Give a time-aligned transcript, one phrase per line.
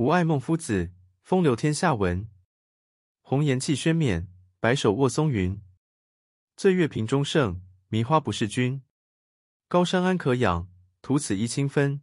[0.00, 2.26] 吾爱孟夫子风流天下闻。
[3.20, 5.60] 红颜弃轩冕白首卧松云。
[6.56, 8.80] 醉月频中圣迷花不是君。
[9.68, 10.70] 高山安可仰
[11.02, 12.00] 徒此一清芬